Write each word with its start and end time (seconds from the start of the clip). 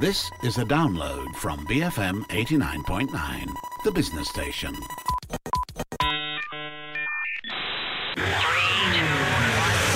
This 0.00 0.28
is 0.42 0.58
a 0.58 0.64
download 0.64 1.36
from 1.36 1.64
BFM 1.68 2.26
89.9, 2.26 3.46
the 3.84 3.92
business 3.92 4.28
station. 4.28 4.74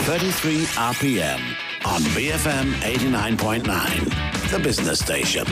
Thirty-three 0.04 0.66
RPM 0.76 1.40
on 1.84 2.00
BFM 2.14 2.74
89.9, 2.74 4.50
the 4.52 4.58
business 4.60 5.00
station. 5.00 5.46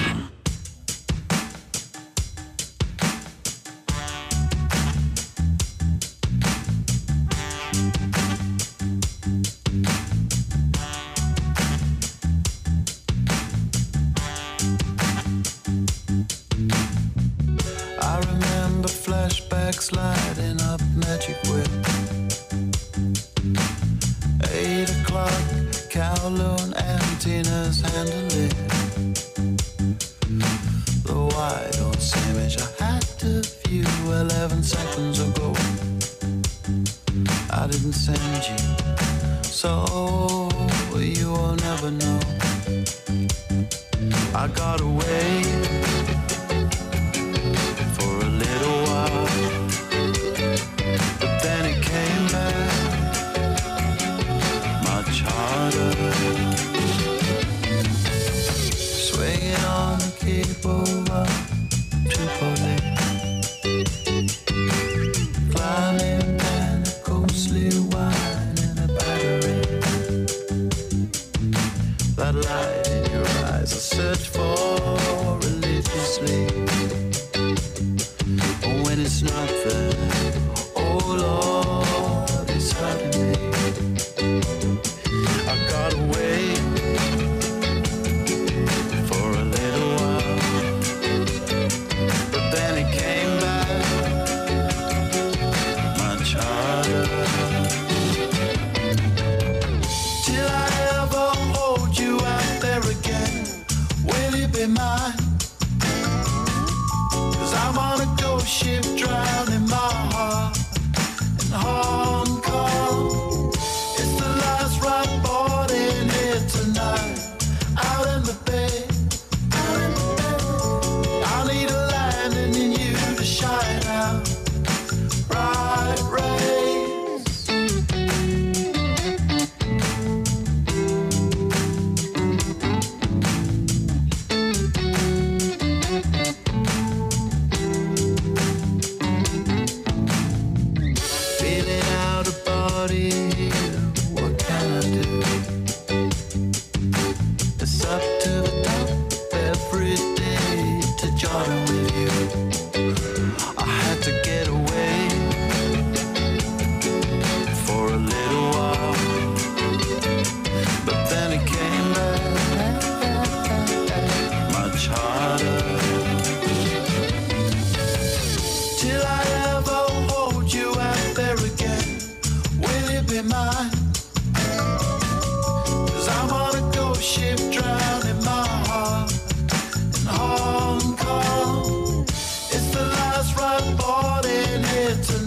to 184.94 185.25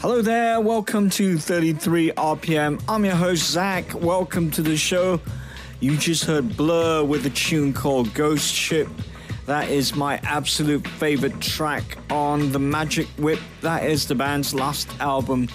Hello 0.00 0.22
there, 0.22 0.60
welcome 0.60 1.10
to 1.10 1.38
33 1.38 2.12
RPM. 2.12 2.80
I'm 2.88 3.04
your 3.04 3.16
host, 3.16 3.50
Zack. 3.50 3.92
Welcome 3.94 4.48
to 4.52 4.62
the 4.62 4.76
show. 4.76 5.20
You 5.80 5.96
just 5.96 6.24
heard 6.24 6.56
Blur 6.56 7.02
with 7.02 7.26
a 7.26 7.30
tune 7.30 7.72
called 7.72 8.14
Ghost 8.14 8.54
Ship. 8.54 8.86
That 9.46 9.68
is 9.68 9.96
my 9.96 10.20
absolute 10.22 10.86
favorite 10.86 11.40
track 11.40 11.98
on 12.10 12.52
the 12.52 12.60
Magic 12.60 13.08
Whip. 13.18 13.40
That 13.60 13.82
is 13.82 14.06
the 14.06 14.14
band's 14.14 14.54
last 14.54 14.88
album 15.00 15.48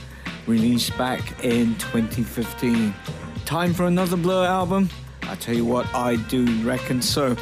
released 0.46 0.98
back 0.98 1.22
in 1.42 1.76
2015. 1.76 2.94
Time 3.46 3.74
for 3.74 3.86
another 3.86 4.18
Blur 4.18 4.46
album? 4.46 4.90
I 5.22 5.36
tell 5.36 5.56
you 5.56 5.64
what, 5.64 5.88
I 5.96 6.18
do 6.18 6.46
reckon 6.64 7.02
so. 7.02 7.38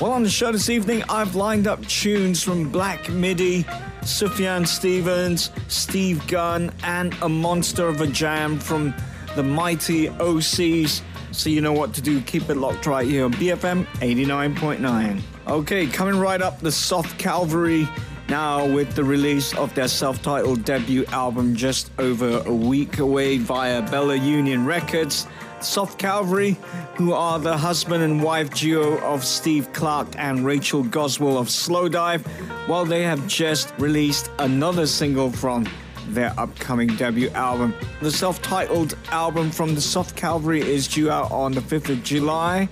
Well, 0.00 0.12
on 0.12 0.22
the 0.22 0.30
show 0.30 0.50
this 0.52 0.70
evening, 0.70 1.04
I've 1.10 1.34
lined 1.34 1.66
up 1.66 1.84
tunes 1.86 2.42
from 2.42 2.70
Black 2.70 3.10
Midi, 3.10 3.66
Sufjan 4.02 4.66
Stevens, 4.66 5.50
Steve 5.68 6.26
Gunn, 6.26 6.72
and 6.82 7.14
a 7.22 7.28
monster 7.28 7.86
of 7.86 8.00
a 8.00 8.06
jam 8.06 8.58
from 8.58 8.94
the 9.36 9.42
mighty 9.42 10.08
OCs. 10.08 11.02
So 11.32 11.48
you 11.50 11.60
know 11.60 11.72
what 11.72 11.94
to 11.94 12.02
do. 12.02 12.20
Keep 12.22 12.50
it 12.50 12.56
locked 12.56 12.86
right 12.86 13.06
here 13.06 13.24
on 13.24 13.32
BFM 13.34 13.86
89.9. 13.96 15.22
Okay, 15.46 15.86
coming 15.86 16.18
right 16.18 16.42
up, 16.42 16.60
the 16.60 16.72
Soft 16.72 17.18
Calvary. 17.18 17.88
Now, 18.28 18.64
with 18.64 18.94
the 18.94 19.02
release 19.02 19.54
of 19.54 19.74
their 19.74 19.88
self 19.88 20.22
titled 20.22 20.64
debut 20.64 21.04
album 21.06 21.56
just 21.56 21.90
over 21.98 22.42
a 22.46 22.54
week 22.54 22.98
away 22.98 23.38
via 23.38 23.82
Bella 23.90 24.14
Union 24.14 24.64
Records, 24.64 25.26
Soft 25.62 25.98
Calvary, 25.98 26.56
who 26.96 27.12
are 27.12 27.38
the 27.38 27.56
husband 27.56 28.02
and 28.02 28.22
wife 28.22 28.50
duo 28.54 28.98
of 28.98 29.24
Steve 29.24 29.72
Clarke 29.72 30.08
and 30.16 30.44
Rachel 30.44 30.82
Goswell 30.82 31.38
of 31.38 31.48
Slowdive, 31.48 32.26
well, 32.68 32.84
they 32.84 33.02
have 33.02 33.26
just 33.26 33.72
released 33.78 34.30
another 34.38 34.86
single 34.86 35.30
from 35.30 35.68
their 36.08 36.32
upcoming 36.38 36.88
debut 36.96 37.30
album. 37.30 37.74
The 38.00 38.10
self 38.10 38.40
titled 38.42 38.96
album 39.10 39.50
from 39.50 39.74
the 39.74 39.80
Soft 39.80 40.16
Calvary 40.16 40.60
is 40.60 40.88
due 40.88 41.10
out 41.10 41.30
on 41.30 41.52
the 41.52 41.60
5th 41.60 41.90
of 41.90 42.02
July, 42.02 42.68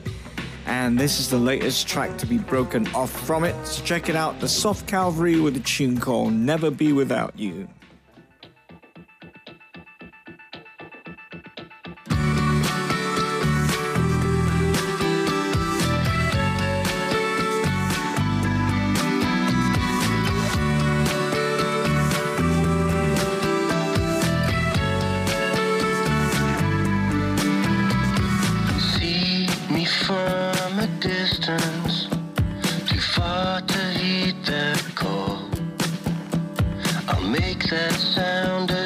and 0.66 0.98
this 0.98 1.20
is 1.20 1.30
the 1.30 1.38
latest 1.38 1.88
track 1.88 2.16
to 2.18 2.26
be 2.26 2.38
broken 2.38 2.86
off 2.94 3.10
from 3.26 3.44
it. 3.44 3.54
So 3.66 3.84
check 3.84 4.08
it 4.08 4.16
out 4.16 4.40
The 4.40 4.48
Soft 4.48 4.86
Calvary 4.86 5.40
with 5.40 5.56
a 5.56 5.60
tune 5.60 5.98
called 5.98 6.32
Never 6.32 6.70
Be 6.70 6.92
Without 6.92 7.38
You. 7.38 7.68
start 33.58 33.68
to 33.68 33.98
heat 33.98 34.36
that 34.46 34.82
coal. 34.94 35.38
I'll 37.08 37.20
make 37.22 37.68
that 37.70 37.92
sound. 37.92 38.77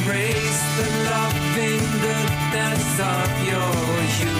Embrace 0.00 0.62
the 0.76 0.88
loving 1.10 2.00
goodness 2.00 3.00
of 3.00 3.44
your 3.44 4.02
humankind. 4.16 4.39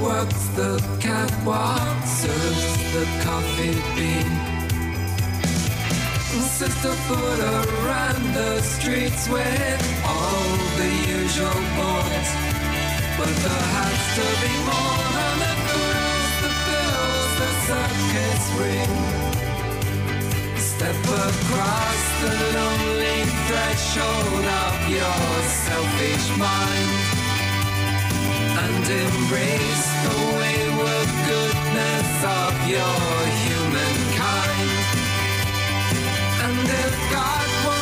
Works 0.00 0.46
the 0.56 0.82
catwalk, 0.98 2.06
serves 2.06 2.92
the 2.94 3.04
coffee 3.22 3.76
bean. 3.94 4.32
Sister 6.58 6.94
Buddha 7.06 7.66
ran 7.84 8.32
the 8.32 8.62
streets 8.62 9.28
with 9.28 9.82
all 10.06 10.56
the 10.80 10.92
usual 11.06 11.60
boys. 11.76 12.30
But 13.18 13.32
there 13.44 13.66
has 13.76 14.00
to 14.16 14.26
be 14.40 14.52
more 14.70 15.04
than 15.16 15.36
the 15.44 15.54
girls, 15.68 16.32
the 16.44 16.52
bills, 16.66 17.32
the 17.40 17.50
circus 17.68 18.44
ring. 18.60 18.94
Step 20.56 21.00
across 21.28 22.02
the 22.22 22.34
lonely 22.56 23.18
threshold 23.46 24.44
of 24.64 24.76
your 24.88 25.28
selfish 25.68 26.38
mind 26.38 26.99
embrace 28.90 29.86
the 30.04 30.16
wayward 30.38 31.10
goodness 31.30 32.10
of 32.24 32.52
your 32.68 33.06
humankind. 33.46 34.70
And 36.46 36.68
if 36.68 36.94
God 37.12 37.48
won't 37.66 37.79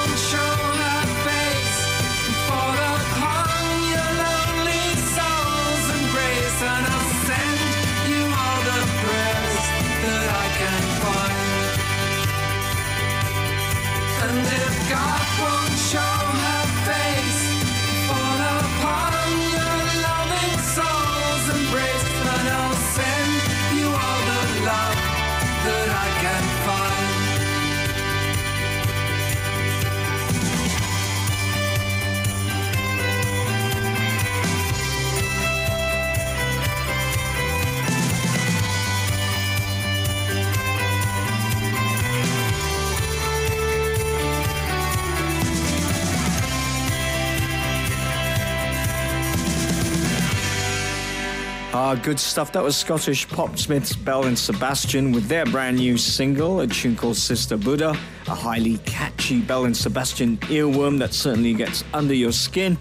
Good 52.03 52.21
stuff. 52.21 52.53
That 52.53 52.63
was 52.63 52.77
Scottish 52.77 53.29
Popsmiths 53.29 53.93
Belle 54.03 54.25
and 54.25 54.39
Sebastian 54.39 55.13
with 55.13 55.29
their 55.29 55.45
brand 55.45 55.77
new 55.77 55.99
single, 55.99 56.61
a 56.61 56.67
tune 56.67 56.97
called 56.97 57.17
Sister 57.17 57.57
Buddha, 57.57 57.91
a 58.27 58.35
highly 58.35 58.79
catchy 58.79 59.41
Belle 59.43 59.67
and 59.67 59.77
Sebastian 59.77 60.39
earworm 60.39 60.99
that 61.01 61.13
certainly 61.13 61.53
gets 61.53 61.85
under 61.93 62.15
your 62.15 62.33
skin 62.33 62.79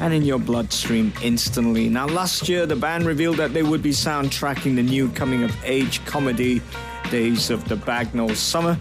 and 0.00 0.14
in 0.14 0.22
your 0.22 0.38
bloodstream 0.38 1.12
instantly. 1.22 1.88
Now, 1.88 2.06
last 2.06 2.48
year, 2.48 2.66
the 2.66 2.76
band 2.76 3.04
revealed 3.04 3.38
that 3.38 3.52
they 3.52 3.64
would 3.64 3.82
be 3.82 3.90
soundtracking 3.90 4.76
the 4.76 4.82
new 4.82 5.08
coming 5.10 5.42
of 5.42 5.56
age 5.64 6.04
comedy 6.04 6.62
Days 7.10 7.50
of 7.50 7.68
the 7.68 7.76
Bagnold 7.76 8.36
Summer. 8.36 8.78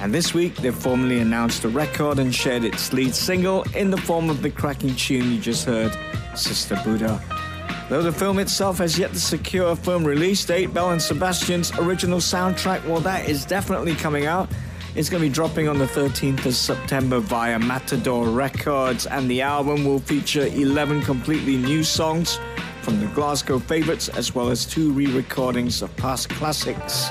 And 0.00 0.14
this 0.14 0.32
week, 0.32 0.54
they 0.56 0.70
formally 0.70 1.18
announced 1.18 1.62
the 1.62 1.68
record 1.68 2.18
and 2.20 2.32
shared 2.32 2.64
its 2.64 2.92
lead 2.92 3.14
single 3.14 3.64
in 3.74 3.90
the 3.90 3.98
form 3.98 4.30
of 4.30 4.42
the 4.42 4.50
cracking 4.50 4.94
tune 4.94 5.32
you 5.32 5.40
just 5.40 5.64
heard, 5.64 5.92
Sister 6.36 6.80
Buddha. 6.84 7.20
Though 7.90 8.02
the 8.02 8.12
film 8.12 8.38
itself 8.38 8.78
has 8.78 8.96
yet 8.96 9.12
to 9.14 9.18
secure 9.18 9.72
a 9.72 9.74
firm 9.74 10.04
release 10.04 10.44
date, 10.44 10.72
Belle 10.72 10.92
and 10.92 11.02
Sebastian's 11.02 11.76
original 11.76 12.20
soundtrack, 12.20 12.86
well, 12.86 13.00
that 13.00 13.28
is 13.28 13.44
definitely 13.44 13.96
coming 13.96 14.26
out. 14.26 14.48
It's 14.94 15.10
going 15.10 15.20
to 15.20 15.28
be 15.28 15.34
dropping 15.34 15.66
on 15.66 15.76
the 15.76 15.86
13th 15.86 16.46
of 16.46 16.54
September 16.54 17.18
via 17.18 17.58
Matador 17.58 18.28
Records, 18.28 19.06
and 19.06 19.28
the 19.28 19.42
album 19.42 19.84
will 19.84 19.98
feature 19.98 20.46
11 20.46 21.02
completely 21.02 21.56
new 21.56 21.82
songs 21.82 22.38
from 22.82 23.00
the 23.00 23.06
Glasgow 23.08 23.58
favorites, 23.58 24.08
as 24.10 24.36
well 24.36 24.50
as 24.50 24.64
two 24.64 24.92
re 24.92 25.08
recordings 25.08 25.82
of 25.82 25.94
past 25.96 26.28
classics. 26.28 27.08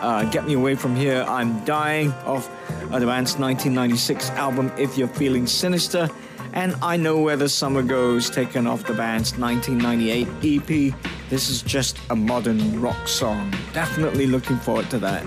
Uh, 0.00 0.26
Get 0.32 0.46
Me 0.46 0.54
Away 0.54 0.74
From 0.74 0.96
Here, 0.96 1.22
I'm 1.28 1.62
Dying, 1.66 2.12
off 2.24 2.48
band's 2.88 3.36
1996 3.36 4.30
album 4.30 4.72
If 4.78 4.96
You're 4.96 5.06
Feeling 5.08 5.46
Sinister, 5.46 6.08
and 6.54 6.74
I 6.80 6.96
Know 6.96 7.18
Where 7.18 7.36
the 7.36 7.48
Summer 7.48 7.82
Goes, 7.82 8.30
taken 8.30 8.66
off 8.66 8.84
the 8.84 8.94
band's 8.94 9.36
1998 9.36 10.28
EP. 10.60 10.94
This 11.28 11.50
is 11.50 11.62
just 11.62 11.98
a 12.10 12.16
modern 12.16 12.80
rock 12.80 13.06
song. 13.08 13.52
Definitely 13.72 14.26
looking 14.26 14.56
forward 14.56 14.88
to 14.90 14.98
that. 15.00 15.24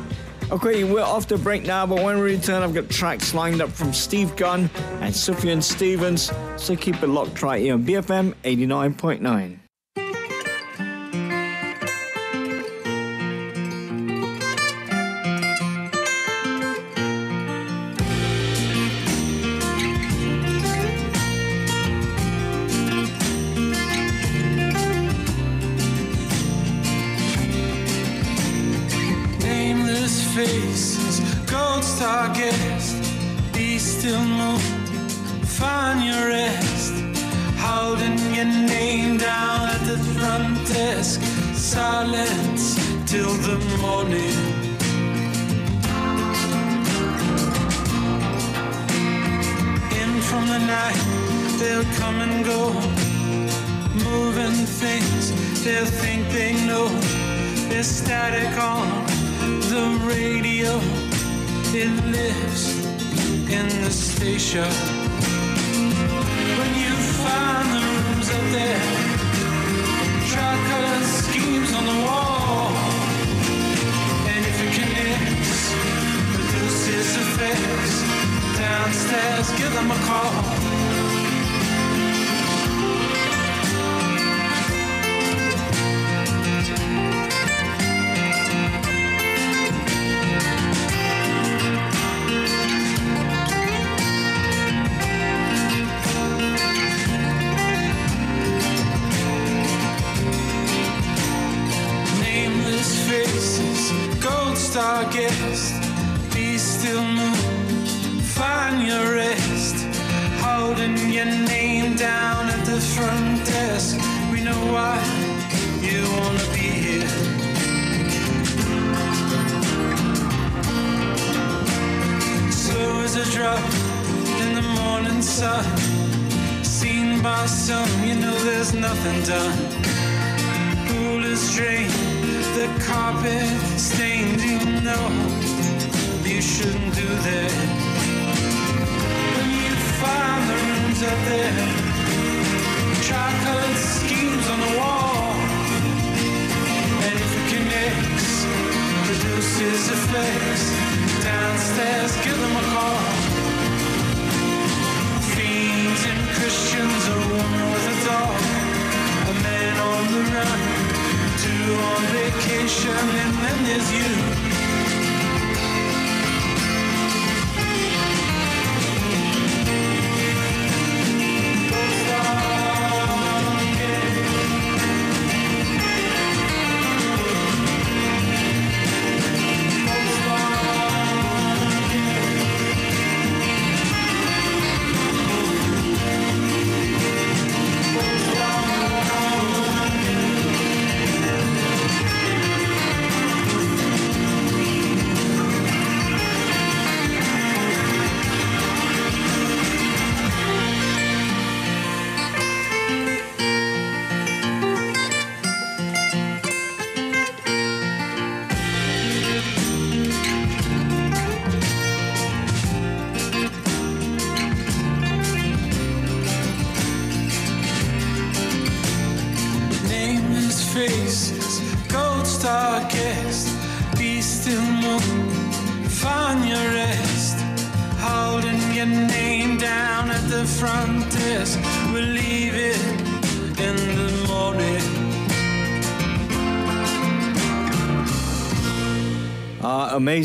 Okay, 0.50 0.86
we're 0.86 1.03
off 1.03 1.27
the 1.27 1.38
break 1.38 1.63
now, 1.63 1.86
but 1.86 2.01
when 2.01 2.15
we 2.15 2.22
return, 2.22 2.63
I've 2.63 2.74
got 2.74 2.89
tracks 2.89 3.34
lined 3.34 3.62
up 3.62 3.69
from 3.69 3.91
Steve 3.91 4.34
Gunn 4.38 4.69
and 5.01 5.13
Sufjan 5.13 5.62
Stevens, 5.62 6.31
so 6.55 6.75
keep 6.77 7.03
it 7.03 7.07
locked 7.07 7.41
right 7.43 7.62
here 7.62 7.74
on 7.74 7.84
BFM 7.84 8.34
89.9. 8.46 9.66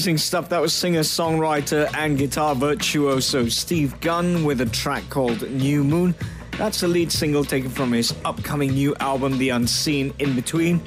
amazing 0.03 0.19
stuff. 0.19 0.49
That 0.49 0.61
was 0.61 0.73
singer, 0.73 1.03
songwriter, 1.03 1.89
and 1.95 2.19
guitar 2.19 2.57
virtuoso 2.57 3.49
Steve 3.49 4.01
Gunn 4.01 4.45
with 4.45 4.61
a 4.61 4.67
track 4.67 5.09
called 5.11 5.49
New 5.49 5.85
Moon. 5.85 6.13
That's 6.59 6.81
the 6.81 6.89
lead 6.89 7.13
single 7.13 7.45
taken 7.45 7.71
from 7.71 7.93
his 7.93 8.13
upcoming 8.25 8.73
new 8.73 8.97
album, 8.97 9.39
The 9.39 9.51
Unseen 9.51 10.13
In 10.19 10.35
Between, 10.35 10.81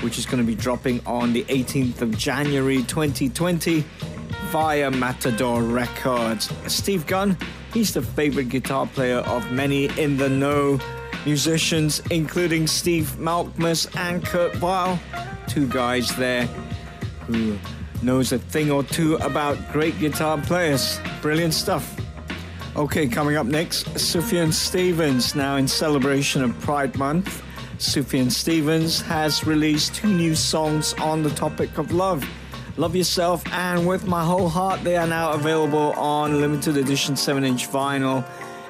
which 0.00 0.18
is 0.18 0.26
going 0.26 0.38
to 0.38 0.44
be 0.44 0.56
dropping 0.56 1.00
on 1.06 1.32
the 1.32 1.44
18th 1.44 2.02
of 2.02 2.18
January 2.18 2.78
2020 2.78 3.84
via 4.46 4.90
Matador 4.90 5.62
Records. 5.62 6.50
Steve 6.66 7.06
Gunn, 7.06 7.38
he's 7.72 7.94
the 7.94 8.02
favorite 8.02 8.48
guitar 8.48 8.84
player 8.88 9.18
of 9.18 9.52
many 9.52 9.84
in 9.96 10.16
the 10.16 10.28
know 10.28 10.80
musicians, 11.24 12.02
including 12.10 12.66
Steve 12.66 13.14
Malkmus 13.16 13.86
and 13.96 14.26
Kurt 14.26 14.56
Vile, 14.56 14.98
two 15.46 15.68
guys 15.68 16.16
there 16.16 16.46
who 17.28 17.56
knows 18.02 18.32
a 18.32 18.38
thing 18.38 18.70
or 18.70 18.82
two 18.82 19.16
about 19.16 19.56
great 19.72 19.98
guitar 19.98 20.38
players. 20.38 20.98
Brilliant 21.22 21.54
stuff. 21.54 21.98
Okay, 22.76 23.08
coming 23.08 23.36
up 23.36 23.46
next, 23.46 23.86
Sufjan 23.94 24.52
Stevens. 24.52 25.34
Now, 25.34 25.56
in 25.56 25.66
celebration 25.66 26.42
of 26.42 26.58
Pride 26.60 26.96
Month, 26.96 27.42
Sufjan 27.78 28.30
Stevens 28.30 29.00
has 29.00 29.44
released 29.44 29.94
two 29.94 30.08
new 30.08 30.34
songs 30.34 30.94
on 30.94 31.22
the 31.22 31.30
topic 31.30 31.78
of 31.78 31.92
love. 31.92 32.24
Love 32.76 32.94
Yourself 32.94 33.42
and 33.52 33.86
With 33.86 34.06
My 34.06 34.24
Whole 34.24 34.48
Heart. 34.48 34.84
They 34.84 34.96
are 34.96 35.06
now 35.06 35.32
available 35.32 35.92
on 35.92 36.40
limited 36.40 36.76
edition 36.76 37.16
7 37.16 37.44
inch 37.44 37.68
vinyl 37.68 38.24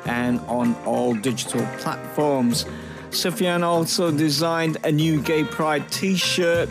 and 0.07 0.40
on 0.49 0.75
all 0.87 1.14
digital 1.14 1.64
platforms. 1.79 2.64
Sufjan 3.11 3.62
also 3.62 4.11
designed 4.11 4.79
a 4.85 4.93
new 4.93 5.21
Gay 5.21 5.45
Pride 5.45 5.90
t 5.90 6.16
shirt 6.16 6.69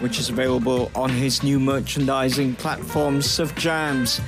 which 0.00 0.18
is 0.18 0.28
available 0.28 0.90
on 0.94 1.10
his 1.10 1.42
new 1.42 1.58
merchandising 1.58 2.54
platform, 2.56 3.20
Surf 3.22 3.54
Jams. 3.54 4.20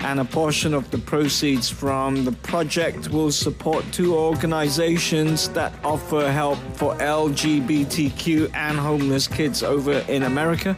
And 0.00 0.20
a 0.20 0.24
portion 0.24 0.74
of 0.74 0.88
the 0.92 0.98
proceeds 0.98 1.68
from 1.68 2.24
the 2.24 2.32
project 2.32 3.08
will 3.08 3.32
support 3.32 3.84
two 3.90 4.14
organizations 4.16 5.48
that 5.50 5.72
offer 5.84 6.30
help 6.30 6.58
for 6.74 6.94
LGBTQ 6.96 8.54
and 8.54 8.78
homeless 8.78 9.26
kids 9.26 9.64
over 9.64 10.04
in 10.08 10.22
America. 10.22 10.76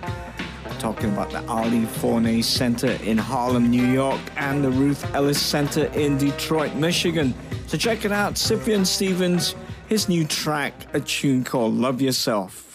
We're 0.64 0.79
talking 0.79 1.12
about 1.12 1.31
the 1.31 1.44
Ali 1.46 1.85
Forney 1.85 2.40
Center 2.40 2.92
in 3.05 3.18
Harlem, 3.18 3.70
New 3.70 3.87
York, 3.87 4.20
and 4.37 4.64
the 4.64 4.70
Ruth 4.70 5.05
Ellis 5.14 5.40
Center 5.40 5.85
in 5.87 6.16
Detroit, 6.16 6.74
Michigan. 6.74 7.35
So 7.66 7.76
check 7.76 8.07
it 8.07 8.12
out, 8.12 8.35
Sufjan 8.35 8.87
Stevens, 8.87 9.55
his 9.88 10.09
new 10.09 10.24
track, 10.24 10.72
a 10.94 11.00
tune 11.00 11.44
called 11.44 11.74
Love 11.74 12.00
Yourself. 12.00 12.69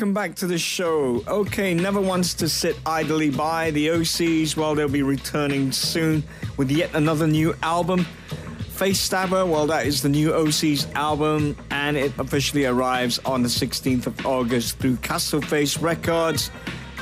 Welcome 0.00 0.14
back 0.14 0.34
to 0.36 0.46
the 0.46 0.56
show. 0.56 1.22
Okay, 1.28 1.74
never 1.74 2.00
wants 2.00 2.32
to 2.32 2.48
sit 2.48 2.74
idly 2.86 3.28
by. 3.28 3.70
The 3.70 3.88
OCs, 3.88 4.56
well, 4.56 4.74
they'll 4.74 4.88
be 4.88 5.02
returning 5.02 5.72
soon 5.72 6.24
with 6.56 6.70
yet 6.70 6.94
another 6.94 7.26
new 7.26 7.54
album. 7.62 8.06
Face 8.70 8.98
Stabber, 8.98 9.44
well, 9.44 9.66
that 9.66 9.86
is 9.86 10.00
the 10.00 10.08
new 10.08 10.30
OCs 10.30 10.90
album, 10.94 11.54
and 11.70 11.98
it 11.98 12.18
officially 12.18 12.64
arrives 12.64 13.18
on 13.26 13.42
the 13.42 13.50
16th 13.50 14.06
of 14.06 14.24
August 14.24 14.78
through 14.78 14.96
Castleface 14.96 15.82
Records, 15.82 16.48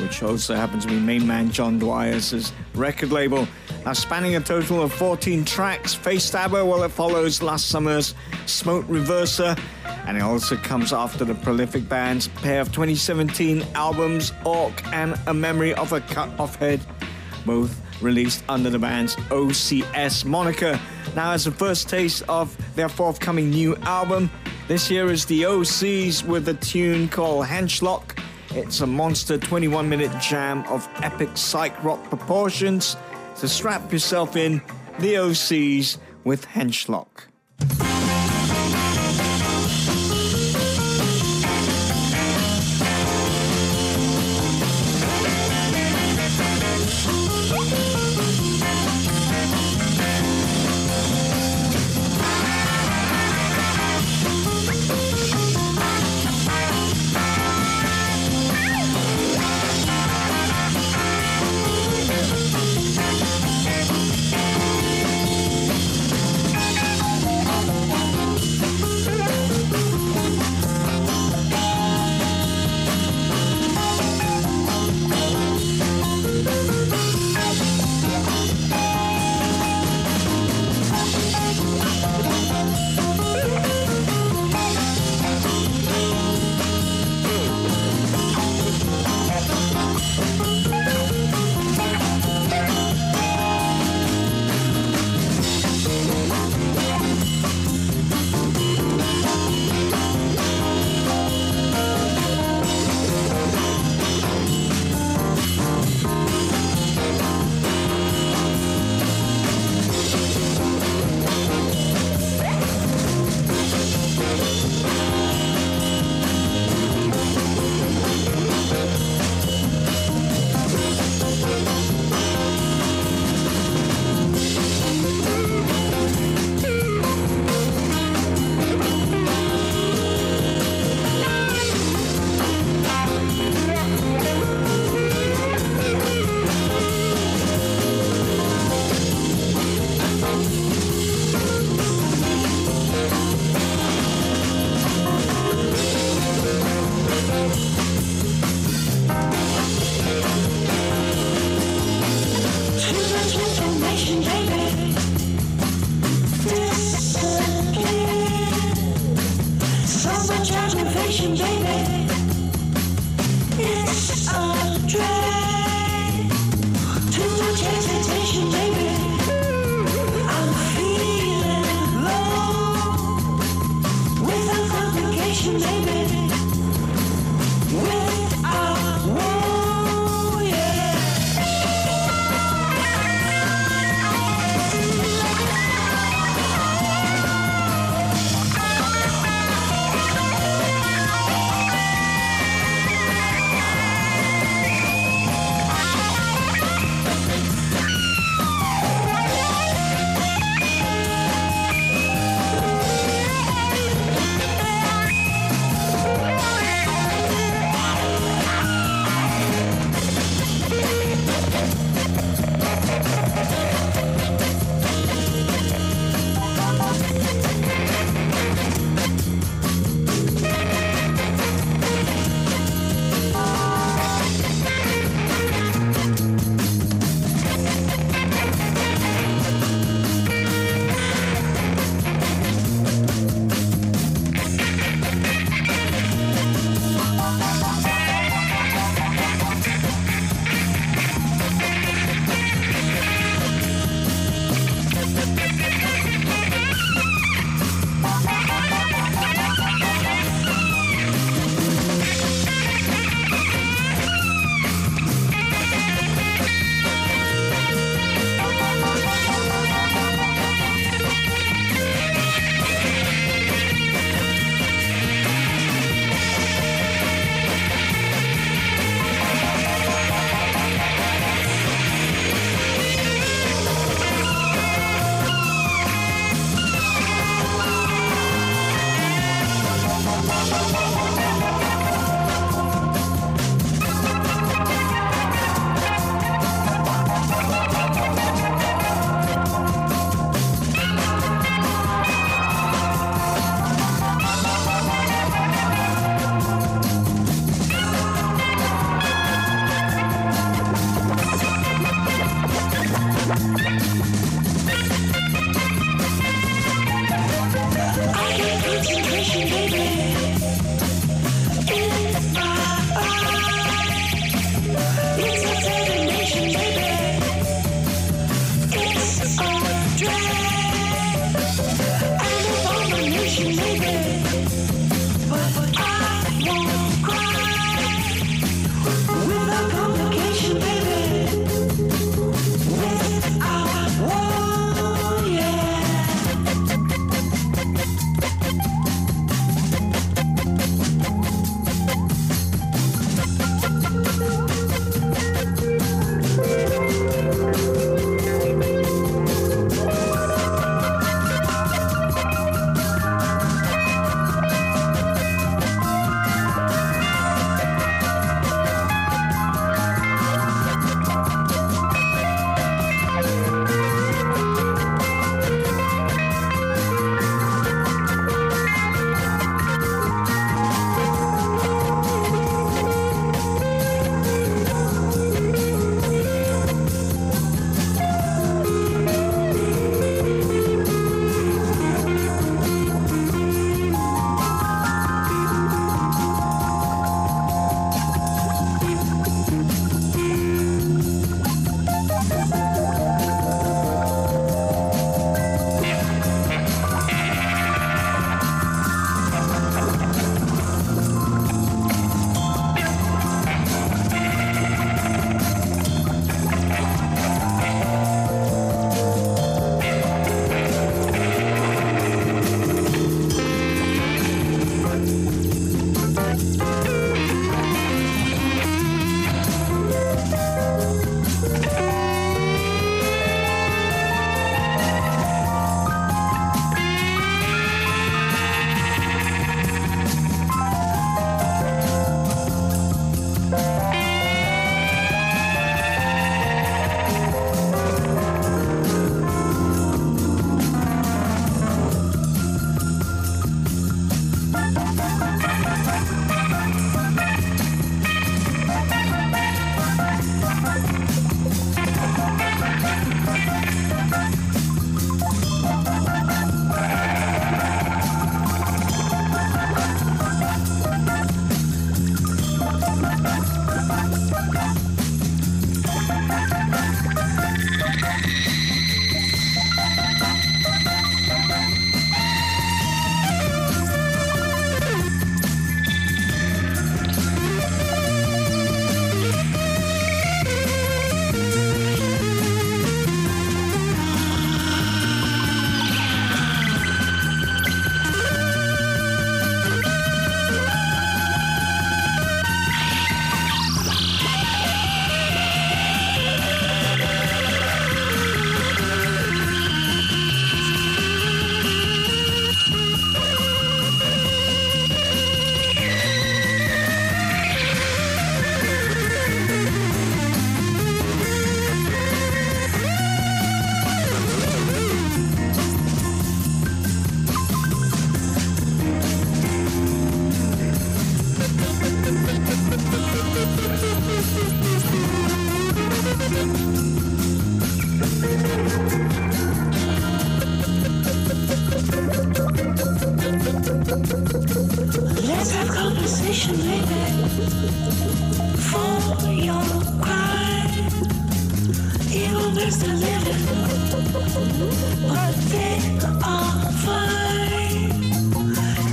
which 0.00 0.20
also 0.24 0.56
happens 0.56 0.84
to 0.84 0.90
be 0.90 0.98
main 0.98 1.24
man 1.24 1.52
John 1.52 1.78
Dwyer's 1.78 2.52
record 2.74 3.12
label. 3.12 3.46
Now, 3.84 3.92
spanning 3.92 4.34
a 4.34 4.40
total 4.40 4.82
of 4.82 4.92
14 4.92 5.44
tracks, 5.44 5.94
Face 5.94 6.24
Stabber, 6.24 6.64
well, 6.64 6.82
it 6.82 6.90
follows 6.90 7.42
last 7.42 7.68
summer's 7.68 8.16
Smote 8.46 8.88
Reverser 8.88 9.56
and 10.08 10.16
it 10.16 10.22
also 10.22 10.56
comes 10.56 10.94
after 10.94 11.22
the 11.22 11.34
prolific 11.34 11.86
band's 11.86 12.28
pair 12.28 12.62
of 12.62 12.68
2017 12.68 13.62
albums, 13.74 14.32
Orc 14.42 14.82
and 14.86 15.14
A 15.26 15.34
Memory 15.34 15.74
of 15.74 15.92
a 15.92 16.00
Cut 16.00 16.30
Off 16.40 16.56
Head, 16.56 16.80
both 17.44 17.78
released 18.00 18.42
under 18.48 18.70
the 18.70 18.78
band's 18.78 19.16
OCS 19.16 20.24
moniker. 20.24 20.80
Now, 21.14 21.32
as 21.32 21.46
a 21.46 21.52
first 21.52 21.90
taste 21.90 22.22
of 22.26 22.56
their 22.74 22.88
forthcoming 22.88 23.50
new 23.50 23.76
album, 23.82 24.30
this 24.66 24.88
here 24.88 25.10
is 25.10 25.26
the 25.26 25.42
OCs 25.42 26.24
with 26.24 26.48
a 26.48 26.54
tune 26.54 27.08
called 27.08 27.44
Henchlock. 27.44 28.18
It's 28.52 28.80
a 28.80 28.86
monster 28.86 29.36
21 29.36 29.90
minute 29.90 30.12
jam 30.22 30.64
of 30.68 30.88
epic 31.02 31.28
psych 31.34 31.84
rock 31.84 32.02
proportions. 32.04 32.96
So 33.34 33.46
strap 33.46 33.92
yourself 33.92 34.36
in, 34.36 34.62
the 35.00 35.14
OCs 35.16 35.98
with 36.24 36.46
Henchlock. 36.46 37.27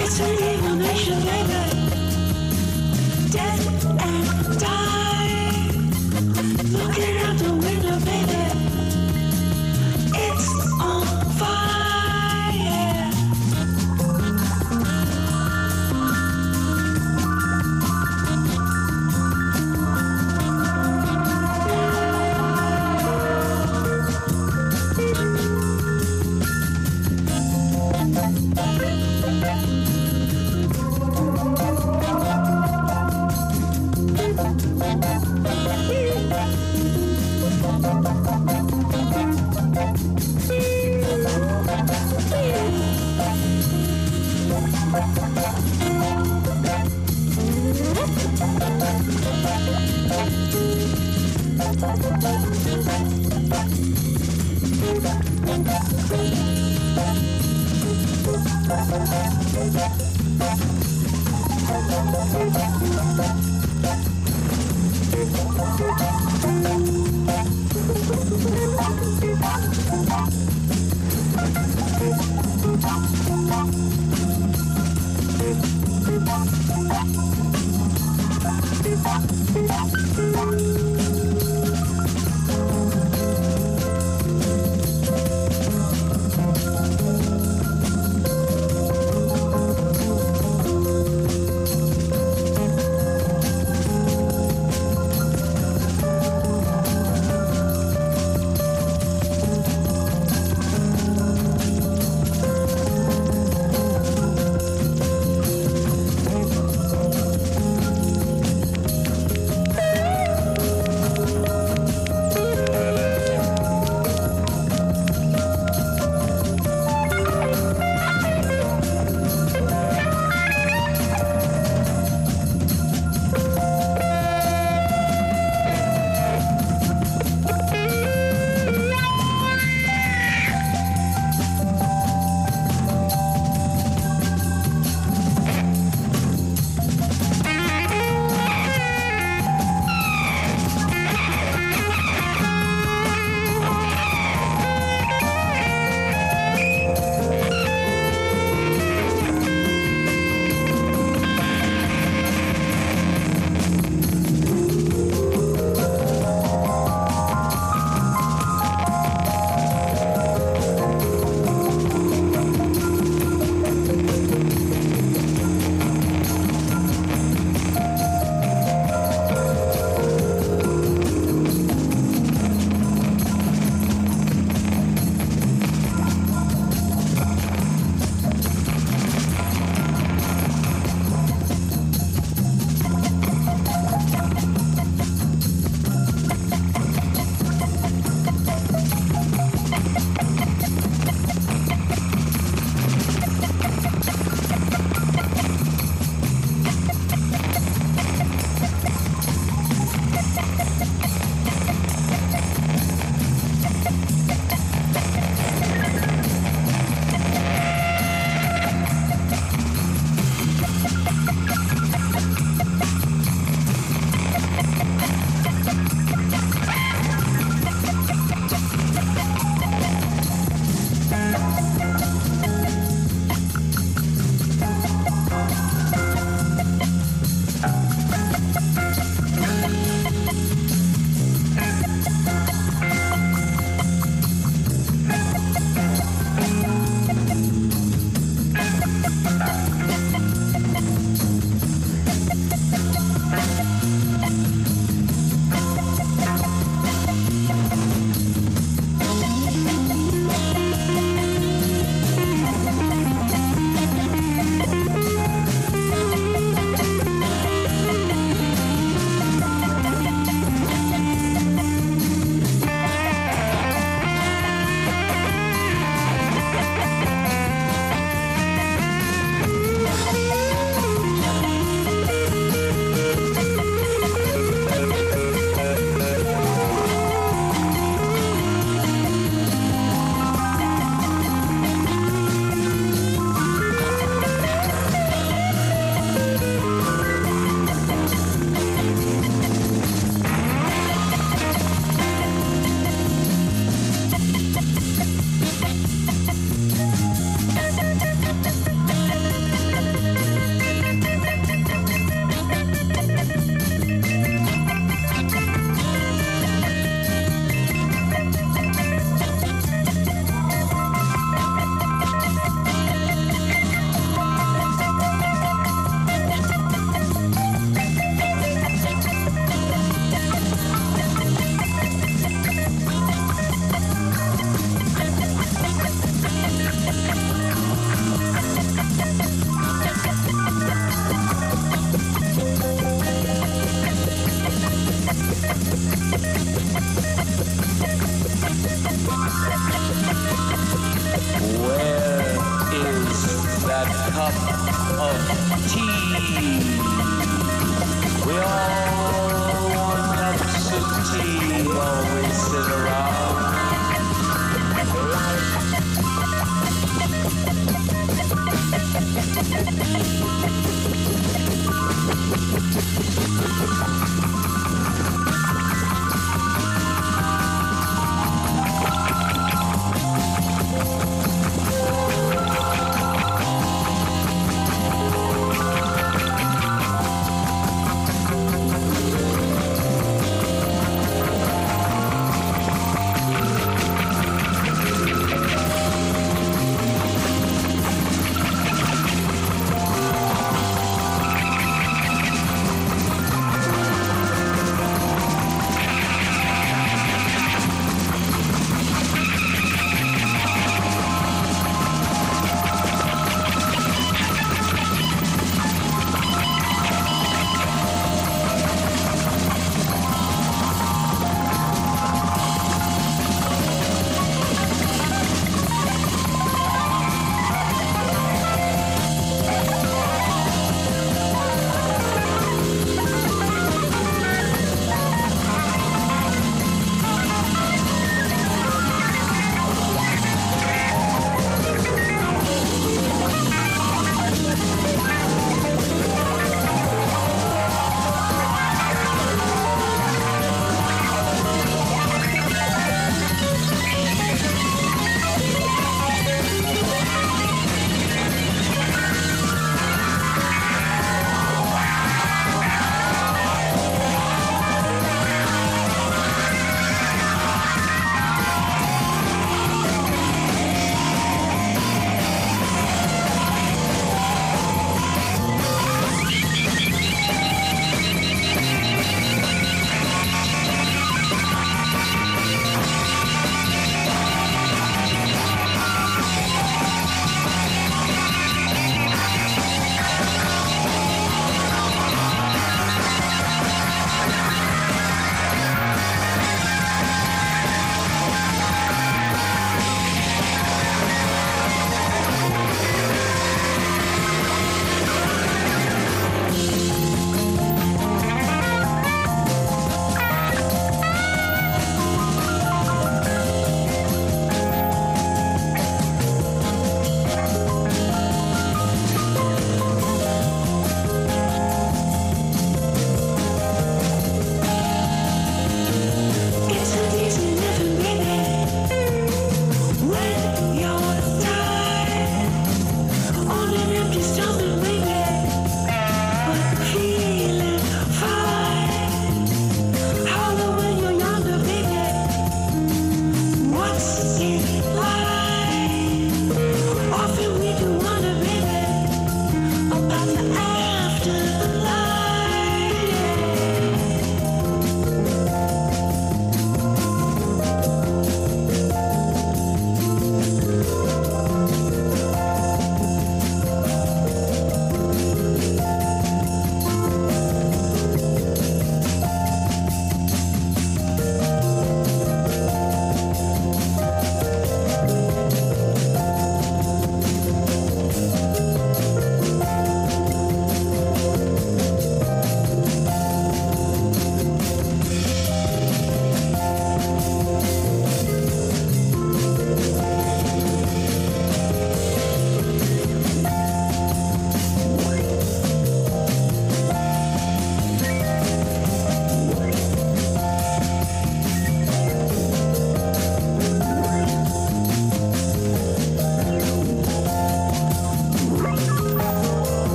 It's 0.00 0.20
an 0.20 0.32
evil 0.50 0.74
nation. 0.76 1.18
Death 3.30 3.84
and 3.84 4.60
die. 4.60 4.97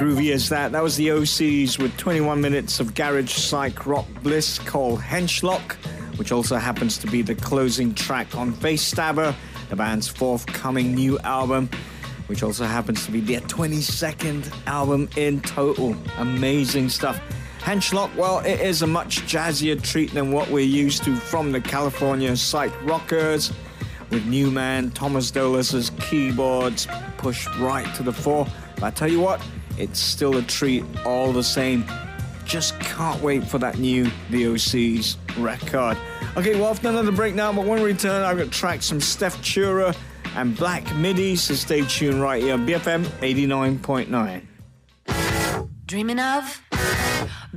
Groovy 0.00 0.32
is 0.32 0.48
that? 0.48 0.72
That 0.72 0.82
was 0.82 0.96
the 0.96 1.08
OCs 1.08 1.78
with 1.78 1.94
21 1.98 2.40
minutes 2.40 2.80
of 2.80 2.94
garage 2.94 3.34
psych 3.34 3.84
rock 3.84 4.06
bliss 4.22 4.58
called 4.58 4.98
Henchlock, 4.98 5.74
which 6.16 6.32
also 6.32 6.56
happens 6.56 6.96
to 6.96 7.06
be 7.06 7.20
the 7.20 7.34
closing 7.34 7.92
track 7.92 8.34
on 8.34 8.54
Face 8.54 8.80
Stabber, 8.80 9.36
the 9.68 9.76
band's 9.76 10.08
forthcoming 10.08 10.94
new 10.94 11.18
album, 11.18 11.68
which 12.28 12.42
also 12.42 12.64
happens 12.64 13.04
to 13.04 13.12
be 13.12 13.20
their 13.20 13.42
22nd 13.42 14.50
album 14.66 15.06
in 15.18 15.42
total. 15.42 15.94
Amazing 16.16 16.88
stuff. 16.88 17.20
Henchlock, 17.58 18.16
well, 18.16 18.38
it 18.38 18.58
is 18.58 18.80
a 18.80 18.86
much 18.86 19.20
jazzier 19.26 19.82
treat 19.82 20.14
than 20.14 20.32
what 20.32 20.48
we're 20.48 20.60
used 20.60 21.04
to 21.04 21.14
from 21.14 21.52
the 21.52 21.60
California 21.60 22.34
psych 22.38 22.72
rockers 22.84 23.52
with 24.08 24.24
Newman 24.24 24.92
Tomas 24.92 25.30
Dolas's 25.30 25.90
keyboards 26.00 26.88
pushed 27.18 27.54
right 27.58 27.94
to 27.96 28.02
the 28.02 28.14
fore. 28.14 28.46
But 28.76 28.84
I 28.84 28.90
tell 28.92 29.08
you 29.08 29.20
what, 29.20 29.42
it's 29.80 29.98
still 29.98 30.36
a 30.36 30.42
treat 30.42 30.84
all 31.04 31.32
the 31.32 31.42
same. 31.42 31.84
Just 32.44 32.78
can't 32.80 33.20
wait 33.22 33.44
for 33.44 33.58
that 33.58 33.78
new 33.78 34.06
VOC's 34.30 35.16
record. 35.38 35.96
Okay, 36.36 36.54
well, 36.54 36.70
after 36.70 36.88
another 36.88 37.12
break 37.12 37.34
now, 37.34 37.52
but 37.52 37.64
when 37.64 37.82
we 37.82 37.92
return, 37.92 38.22
I've 38.22 38.38
got 38.38 38.50
tracks 38.50 38.88
from 38.88 38.98
Stef 38.98 39.36
Chura 39.38 39.96
and 40.36 40.56
Black 40.56 40.94
Midi, 40.96 41.36
so 41.36 41.54
stay 41.54 41.82
tuned 41.82 42.20
right 42.20 42.42
here 42.42 42.54
on 42.54 42.66
BFM 42.66 43.04
89.9. 43.20 45.68
Dreaming 45.86 46.20
of 46.20 46.62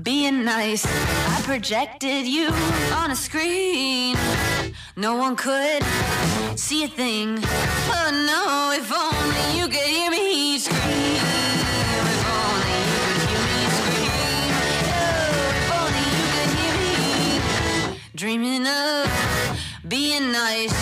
being 0.02 0.44
nice. 0.44 0.86
I 0.86 1.42
projected 1.44 2.26
you 2.26 2.50
on 2.94 3.12
a 3.12 3.16
screen. 3.16 4.16
No 4.96 5.16
one 5.16 5.36
could 5.36 5.84
see 6.56 6.84
a 6.84 6.88
thing. 6.88 7.40
Oh 7.42 8.10
no, 8.12 8.72
if 8.76 8.92
only 8.92 9.13
being 20.14 20.32
nice. 20.32 20.74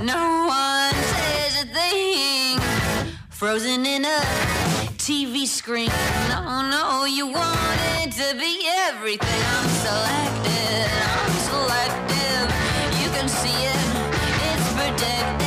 No 0.00 0.46
one 0.46 0.94
says 1.14 1.62
a 1.62 1.66
thing. 1.66 2.58
Frozen 3.30 3.86
in 3.86 4.04
a 4.04 4.20
TV 4.96 5.46
screen. 5.46 5.90
No, 6.28 6.62
no, 6.68 7.04
you 7.04 7.26
wanted 7.26 8.12
to 8.12 8.36
be 8.36 8.68
everything. 8.86 9.42
I'm 9.56 9.68
selected. 9.86 10.88
I'm 11.16 11.34
selective. 11.50 12.46
You 13.00 13.08
can 13.16 13.28
see 13.28 13.58
it. 13.74 13.86
It's 14.50 14.72
protected. 14.74 15.37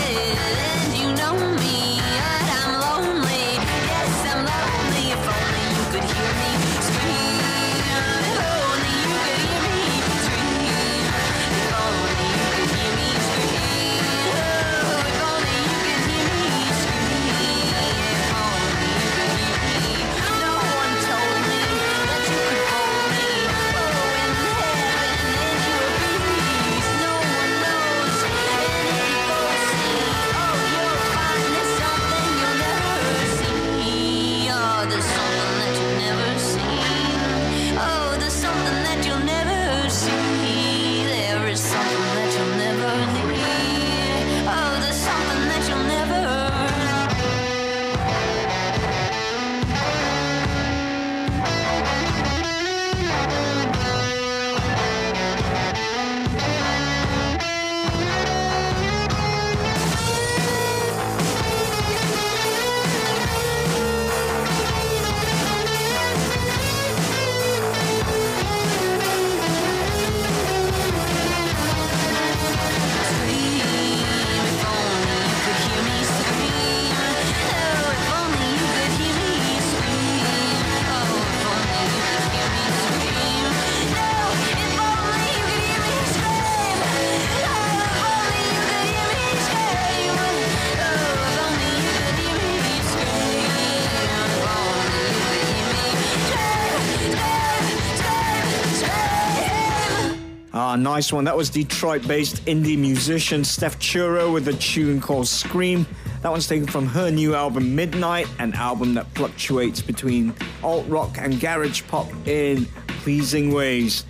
Nice 101.01 101.11
one. 101.11 101.23
That 101.23 101.35
was 101.35 101.49
Detroit 101.49 102.07
based 102.07 102.45
indie 102.45 102.77
musician 102.77 103.41
Stef 103.41 103.75
Chura 103.77 104.31
with 104.31 104.47
a 104.49 104.53
tune 104.53 105.01
called 105.01 105.27
Scream. 105.27 105.87
That 106.21 106.29
one's 106.29 106.45
taken 106.45 106.67
from 106.67 106.85
her 106.85 107.09
new 107.09 107.33
album 107.33 107.75
Midnight, 107.75 108.27
an 108.37 108.53
album 108.53 108.93
that 108.93 109.07
fluctuates 109.15 109.81
between 109.81 110.31
alt 110.61 110.87
rock 110.87 111.17
and 111.17 111.39
garage 111.39 111.81
pop 111.87 112.07
in 112.27 112.67
pleasing 113.01 113.51
ways. 113.51 114.05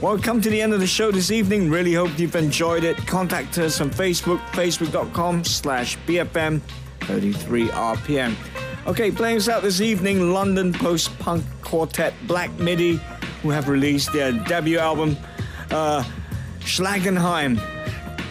Well, 0.00 0.16
come 0.20 0.40
to 0.40 0.48
the 0.48 0.62
end 0.62 0.72
of 0.72 0.78
the 0.78 0.86
show 0.86 1.10
this 1.10 1.32
evening. 1.32 1.68
Really 1.68 1.94
hope 1.94 2.16
you've 2.16 2.36
enjoyed 2.36 2.84
it. 2.84 2.96
Contact 3.08 3.58
us 3.58 3.80
on 3.80 3.90
Facebook, 3.90 4.38
facebook.com 4.50 5.42
slash 5.42 5.98
BFM 6.06 6.60
33RPM. 7.00 8.36
Okay, 8.86 9.10
playing 9.10 9.38
us 9.38 9.48
out 9.48 9.64
this 9.64 9.80
evening, 9.80 10.32
London 10.32 10.72
post-punk 10.72 11.44
quartet 11.62 12.14
Black 12.28 12.56
Midi, 12.60 13.00
who 13.42 13.50
have 13.50 13.68
released 13.68 14.12
their 14.12 14.30
debut 14.30 14.78
album, 14.78 15.16
uh, 15.72 16.04
Schlagenheim. 16.66 17.60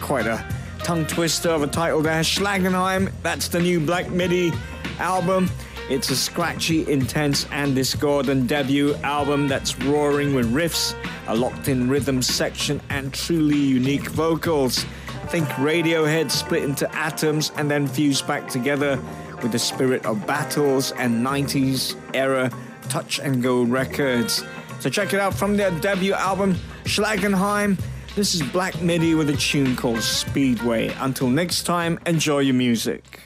Quite 0.02 0.26
a 0.26 0.44
tongue 0.80 1.06
twister 1.06 1.48
of 1.48 1.62
a 1.62 1.66
title 1.66 2.02
there. 2.02 2.20
Schlagenheim, 2.20 3.10
that's 3.22 3.48
the 3.48 3.58
new 3.58 3.80
Black 3.80 4.10
Midi 4.10 4.52
album. 4.98 5.48
It's 5.88 6.10
a 6.10 6.16
scratchy, 6.16 6.86
intense, 6.90 7.46
and 7.50 7.74
discordant 7.74 8.46
debut 8.46 8.94
album 8.96 9.48
that's 9.48 9.78
roaring 9.78 10.34
with 10.34 10.52
riffs, 10.52 10.94
a 11.28 11.34
locked 11.34 11.68
in 11.68 11.88
rhythm 11.88 12.20
section, 12.20 12.80
and 12.90 13.12
truly 13.14 13.56
unique 13.56 14.08
vocals. 14.10 14.84
Think 15.28 15.48
Radiohead 15.56 16.30
split 16.30 16.62
into 16.62 16.94
atoms 16.94 17.52
and 17.56 17.70
then 17.70 17.86
fused 17.86 18.26
back 18.26 18.48
together 18.48 19.02
with 19.42 19.52
the 19.52 19.58
spirit 19.58 20.04
of 20.04 20.26
battles 20.26 20.92
and 20.92 21.26
90s 21.26 21.96
era 22.14 22.50
touch 22.90 23.18
and 23.18 23.42
go 23.42 23.62
records. 23.62 24.44
So 24.80 24.90
check 24.90 25.14
it 25.14 25.20
out 25.20 25.32
from 25.32 25.56
their 25.56 25.70
debut 25.80 26.12
album, 26.12 26.56
Schlagenheim. 26.84 27.78
This 28.16 28.34
is 28.34 28.40
Black 28.40 28.80
Midi 28.80 29.14
with 29.14 29.28
a 29.28 29.36
tune 29.36 29.76
called 29.76 30.00
Speedway. 30.00 30.88
Until 31.00 31.28
next 31.28 31.64
time, 31.64 32.00
enjoy 32.06 32.38
your 32.38 32.54
music. 32.54 33.20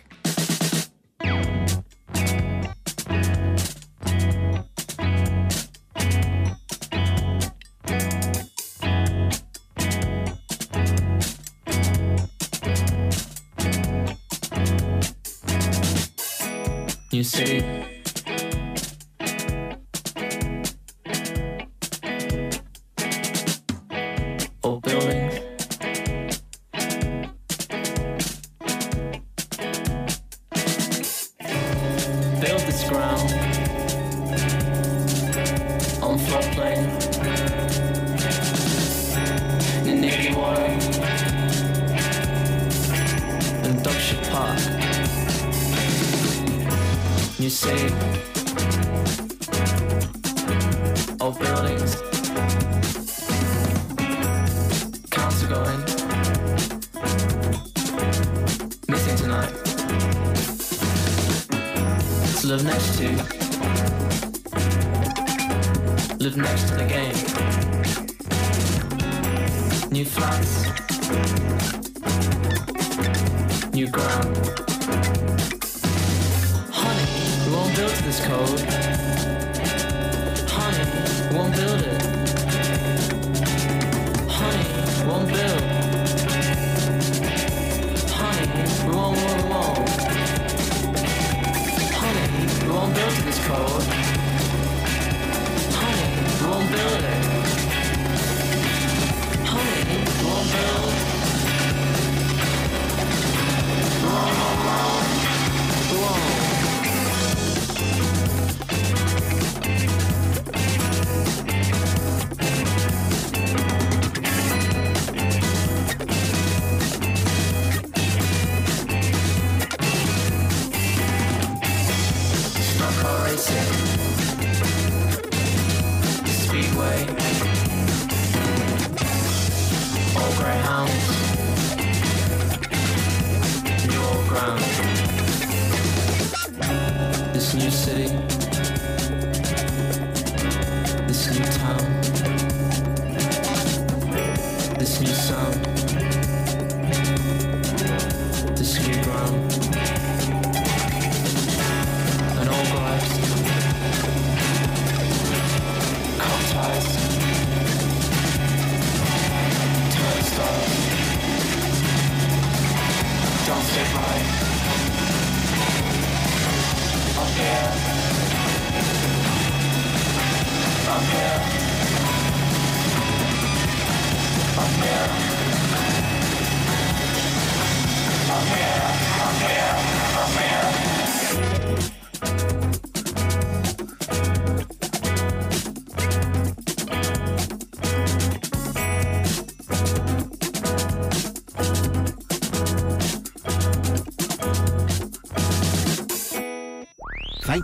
You 17.12 17.22
see, 17.22 17.89